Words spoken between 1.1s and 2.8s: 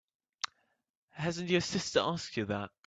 Hasn't your sister asked you that?